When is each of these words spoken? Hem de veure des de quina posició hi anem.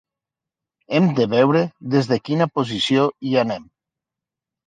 Hem 0.99 1.09
de 1.19 1.25
veure 1.33 1.61
des 1.95 2.09
de 2.13 2.17
quina 2.29 2.49
posició 2.55 3.03
hi 3.33 3.37
anem. 3.43 3.67